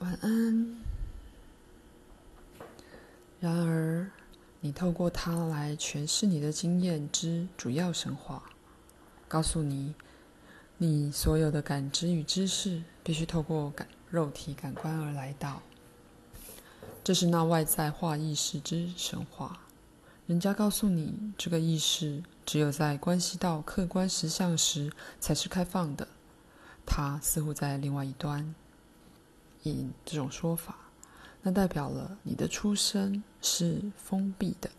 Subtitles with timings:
[0.00, 0.76] 晚安。
[3.38, 4.10] 然而，
[4.60, 8.42] 你透过它来诠释你的经验之主要神话，
[9.28, 9.94] 告诉你，
[10.78, 15.60] 你所有的感知与知识必须透过感肉体感官而来到。
[17.04, 19.60] 这是那外在化意识之神话。
[20.26, 26.08] 人家告诉你，这个意识只有在关系到客观实相时才是开放的。
[26.86, 28.54] 它似乎在另外一端。
[29.62, 30.76] 以这种说法，
[31.42, 34.70] 那代表了你的出生是封闭的。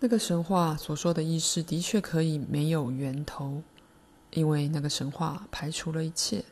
[0.00, 3.62] 那个神话所说的意识的确可以没有源头，
[4.30, 6.44] 因为那个神话排除了一切，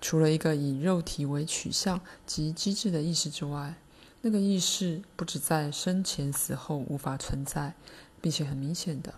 [0.00, 3.76] 除了一个以肉体为取向及机制的意识之外，
[4.20, 7.74] 那个意识不止在生前死后无法存在，
[8.20, 9.14] 并且很明显的，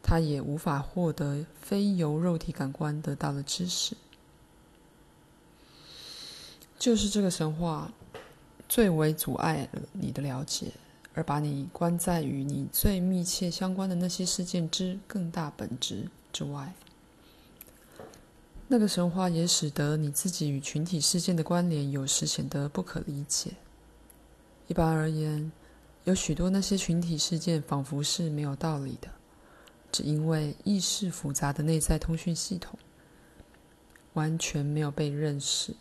[0.00, 3.96] 它也无法获得非由肉体感官得到的知识。
[6.78, 7.92] 就是这个神话，
[8.68, 10.72] 最为阻碍了你的了解，
[11.12, 16.72] 而把你关在与你最密切相关的那些事件之更大本质之外。
[18.68, 23.52] 那个神话也使得你自己与群体事件的关联有时显得不可理解。
[24.66, 25.50] 一般而言，
[26.04, 29.08] 有许多那些群体事件仿佛是没有道理的，
[29.90, 32.78] 只因为意识复杂的内在通讯系统
[34.12, 35.74] 完全没有被认识。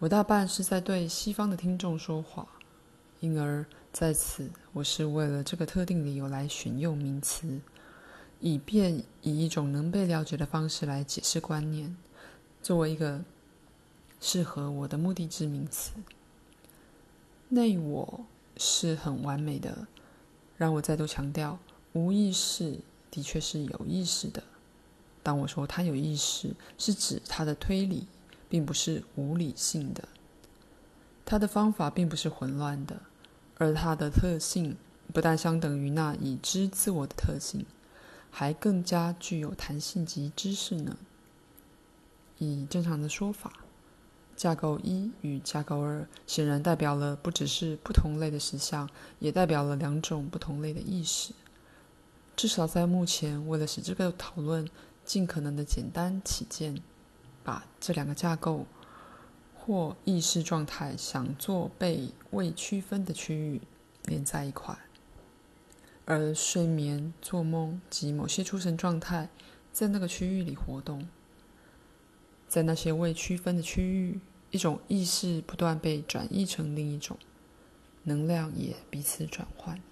[0.00, 2.48] 我大半是在对西方的听众说话，
[3.20, 7.60] 因而在此我是为了这个特定理由来选用名词，
[8.40, 11.94] 以便以一种能被了解的方式来解释观念，
[12.62, 13.22] 作为一个
[14.22, 15.92] 适合我的目的之名词。
[17.50, 18.24] 内我
[18.56, 19.86] 是很完美的，
[20.56, 21.58] 让我再度强调，
[21.92, 22.78] 无意识
[23.10, 24.42] 的确是有意识的。
[25.22, 28.06] 当我说他有意识，是指他的推理。
[28.50, 30.08] 并不是无理性的，
[31.24, 33.00] 它的方法并不是混乱的，
[33.56, 34.76] 而它的特性
[35.14, 37.64] 不但相等于那已知自我的特性，
[38.30, 40.98] 还更加具有弹性及知识呢。
[42.38, 43.52] 以正常的说法，
[44.34, 48.88] 架构一与架构二显然代表了不只是不同类的实相，
[49.20, 51.32] 也代表了两种不同类的意识。
[52.34, 54.66] 至少在目前，为了使这个讨论
[55.04, 56.82] 尽可能的简单起见。
[57.50, 58.64] 把这两个架构
[59.56, 63.60] 或意识状态想做被未区分的区域
[64.04, 64.78] 连在一块，
[66.04, 69.28] 而睡眠、做梦及某些出神状态
[69.72, 71.08] 在那个区域里活动。
[72.46, 74.20] 在那些未区分的区域，
[74.52, 77.18] 一种意识不断被转移成另一种，
[78.04, 79.82] 能量也彼此转换。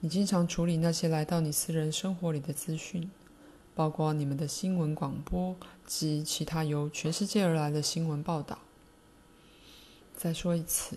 [0.00, 3.10] 你经常处理那些来到你私人生活里的资讯。
[3.74, 8.58] 包括你们的新闻广播及其他由全世界而来的新闻报道。
[10.16, 10.96] 再说一次，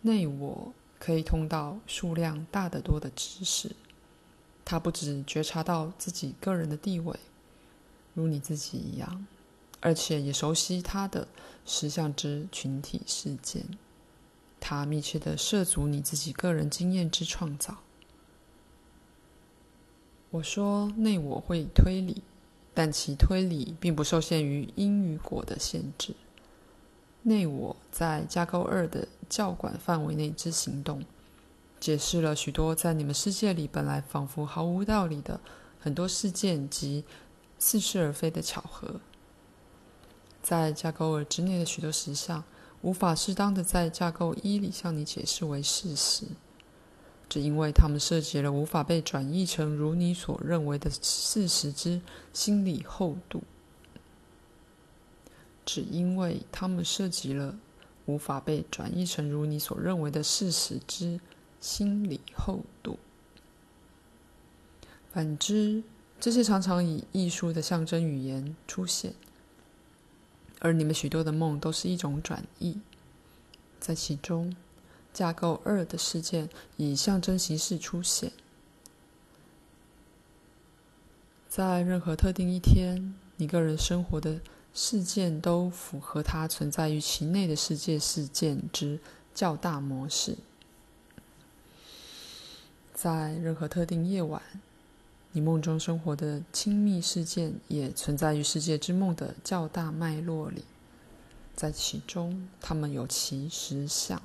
[0.00, 3.76] 内我可以通到数量大得多的知识，
[4.64, 7.14] 他不只觉察到自己个人的地位，
[8.14, 9.26] 如你自己一样，
[9.80, 11.28] 而且也熟悉他的
[11.66, 13.66] 实相之群体事件。
[14.58, 17.78] 他密切的涉足你自己个人经验之创造。
[20.32, 22.22] 我说内我会推理，
[22.72, 26.14] 但其推理并不受限于因与果的限制。
[27.20, 31.04] 内我在架构二的教管范围内之行动，
[31.78, 35.38] 解释了许多在你们世界里本来仿佛毫无道理的
[35.78, 37.04] 很多事件及
[37.58, 39.00] 似是而非的巧合。
[40.42, 42.42] 在架构二之内的许多实相，
[42.80, 46.24] 无法适当的在架构一里向你解释为事实。
[47.32, 53.42] 只因为他们涉及了无法被转译成如你所认为的事实之心理厚度，
[55.64, 57.58] 只因为他们涉及了
[58.04, 61.18] 无法被转译成如你所认为的事实之
[61.58, 62.98] 心理厚度。
[65.10, 65.82] 反之，
[66.20, 69.14] 这些常常以艺术的象征语言出现，
[70.58, 72.78] 而你们许多的梦都是一种转译，
[73.80, 74.54] 在其中。
[75.12, 78.32] 架构二的事件以象征形式出现，
[81.48, 84.40] 在任何特定一天，你个人生活的
[84.72, 88.98] 事件都符合它存在于其内的世界事件之
[89.34, 90.38] 较大模式。
[92.94, 94.40] 在任何特定夜晚，
[95.32, 100.64] 你梦中生活的亲密事件也存在于世界之梦的较大脉络里，
[101.54, 104.22] 在其中，它们有其实相。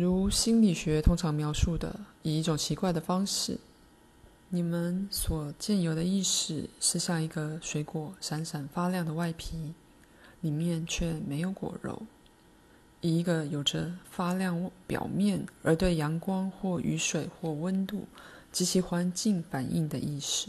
[0.00, 3.58] 如心理学通常描述的，以一种奇怪的方式，
[4.48, 9.74] 你们所见有的意识是像一个水果闪闪发亮的外皮，
[10.40, 12.00] 里面却没有果肉。
[13.00, 18.06] 以一个有着发亮表面而对阳光或雨水或温度
[18.52, 20.48] 及其环境反应的意识，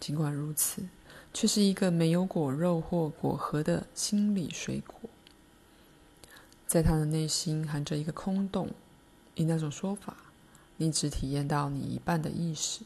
[0.00, 0.82] 尽管如此，
[1.32, 5.09] 却是一个没有果肉或果核的心理水果。
[6.70, 8.70] 在他的内心含着一个空洞。
[9.34, 10.16] 以那种说法，
[10.76, 12.82] 你只体验到你一半的意识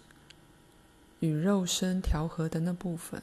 [1.20, 3.22] 与肉身调和的那部分。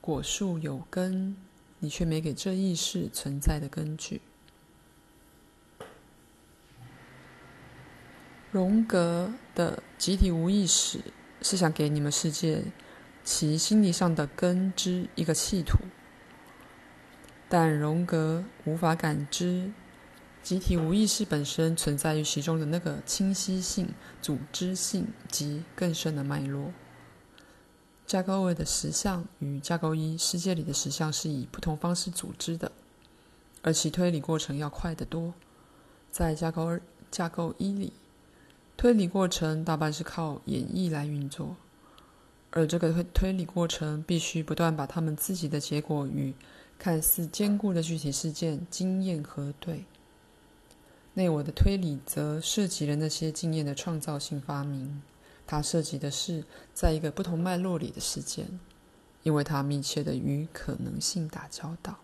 [0.00, 1.36] 果树有根。
[1.82, 4.20] 你却没给这意识存在的根据。
[8.52, 11.00] 荣格的集体无意识
[11.40, 12.64] 是想给你们世界
[13.24, 15.78] 其心理上的根之一个企图，
[17.50, 19.72] 但荣格无法感知
[20.40, 23.88] 集体无意识本身存在于其中的那个清晰性、
[24.22, 26.72] 组织性及更深的脉络。
[28.06, 32.70] 架构二的实相与架构一世界里的实相是以不同方式组织的，
[33.62, 35.34] 而其推理过程要快得多。
[36.12, 36.80] 在架构二、
[37.10, 37.92] 架构一里，
[38.76, 41.56] 推理过程大半是靠演绎来运作，
[42.52, 46.32] 而这个推推理过程必须不断把他们自己的结果与
[46.80, 49.84] 看似坚固的具体事件经验核对。
[51.12, 55.02] 内我的推理则涉及了那些经验的创造性发明。
[55.46, 56.42] 它涉及的是
[56.72, 58.58] 在一个不同脉络里的事件，
[59.22, 61.98] 因为它密切的与可能性打交道。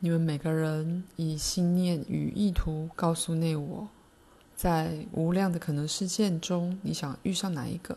[0.00, 3.88] 你们每个人以信念与意图告诉内我，
[4.56, 7.96] 在无量的可能事件中，你想遇上哪一个？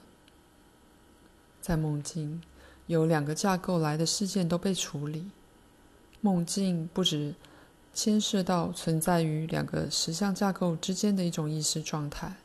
[1.61, 2.41] 在梦境，
[2.87, 5.29] 有两个架构来的事件都被处理。
[6.21, 7.33] 梦境不止。
[7.95, 12.37] 牵涉到存在于两个实相架构之间的一种意识状态，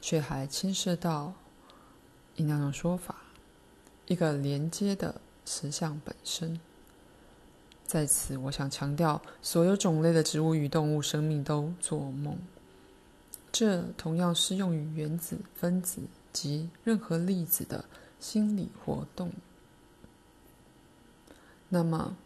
[0.00, 1.34] 却还牵涉到
[2.36, 3.14] 以那种说法，
[4.06, 6.58] 一个连接的实相本身。
[7.84, 12.38] 在此，我想强调，所有种类的植物与动物生命都做梦，
[13.52, 16.00] 这同样适用于原子、分子
[16.32, 17.84] 及任何粒子的
[18.24, 19.30] 心理活动。
[21.68, 22.16] 那么，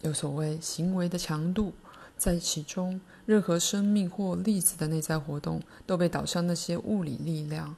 [0.00, 1.74] 有所谓行为的强度，
[2.18, 7.76] 在其中，任何生命或粒子的内在活动都被导向那些物理力量，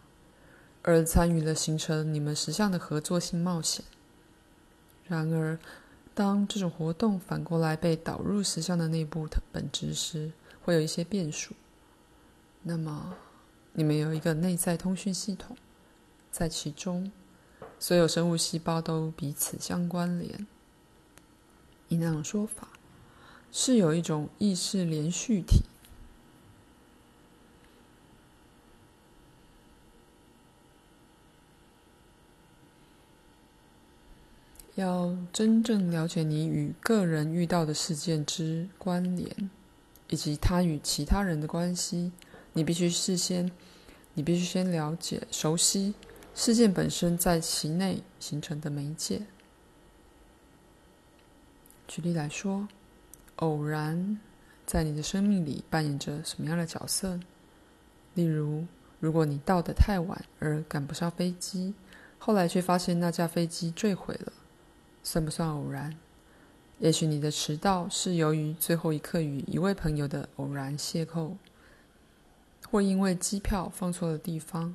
[0.81, 3.85] 而参与了形成你们实相的合作性冒险。
[5.07, 5.59] 然而，
[6.15, 10.33] 当这种活动反过来被导入实相的内部的本质时，
[10.63, 11.55] 会有一些变数。
[12.63, 13.15] 那么，
[13.75, 15.55] 你们有一个内在通讯系统，
[16.31, 17.13] 在其中，
[17.87, 20.47] 所有生物细胞都彼此相关联。
[21.89, 22.71] 以那种说法，
[23.53, 25.65] 是有一种意识连续体。
[34.77, 39.51] 要真正了解你与个人遇到的事件之关联，
[40.09, 42.13] 以及他与其他人的关系，
[42.55, 43.53] 你必须事先，
[44.15, 45.93] 你必须先了解、熟悉
[46.35, 49.23] 事件本身在其内形成的媒介。
[51.87, 52.67] 举例来说，
[53.37, 54.19] 偶然
[54.67, 57.21] 在你的生命里扮演着什么样的角色？
[58.15, 58.67] 例如，
[58.99, 61.73] 如果你到得太晚而赶不上飞机，
[62.19, 64.33] 后来却发现那架飞机坠毁了，
[65.05, 65.97] 算不算偶然？
[66.81, 71.37] 也许你的迟到是由于最后一刻与一位朋友的偶然邂逅，
[72.69, 74.75] 或因为机票放错了地方，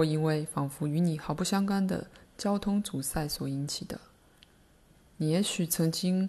[0.00, 2.06] 或因为仿佛与你毫不相干的
[2.38, 4.00] 交通阻塞所引起的。
[5.18, 6.26] 你也许曾经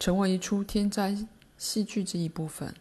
[0.00, 1.16] 成为一出天灾
[1.56, 2.74] 戏剧这一部分，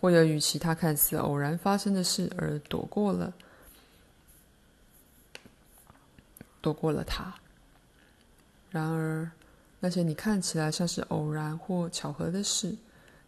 [0.00, 3.32] 或者与其他看似偶然发生的事而躲过了，
[6.60, 7.32] 躲过了它。
[8.70, 9.30] 然而，
[9.78, 12.74] 那些你看起来像是偶然或巧合的事，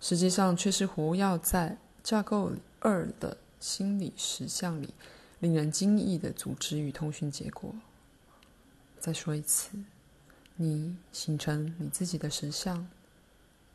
[0.01, 4.93] 实际上却是活跃在架构二的心理实像里，
[5.41, 7.75] 令人惊异的组织与通讯结果。
[8.99, 9.71] 再说一次。
[10.61, 12.89] 你形成你自己的实相，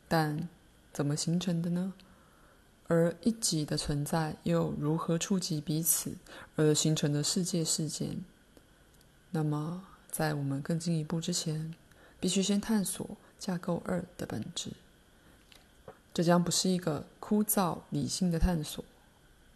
[0.06, 0.50] 但
[0.92, 1.94] 怎么形成的呢？
[2.88, 6.18] 而一己的存在又如何触及彼此
[6.56, 8.22] 而形成的世界事件？
[9.30, 11.74] 那么，在我们更进一步之前，
[12.20, 14.72] 必须先探索架构二的本质。
[16.12, 18.84] 这将不是一个枯燥理性的探索，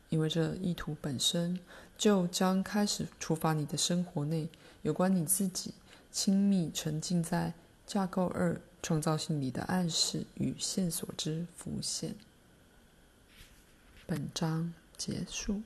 [0.08, 1.58] 因为这意图本身
[1.96, 4.48] 就将开始触发你的生活内
[4.82, 5.74] 有关你自己。
[6.10, 7.52] 亲密沉浸在
[7.86, 12.14] 架构二创造性里的暗示与线索之浮现。
[14.06, 15.62] 本章结束。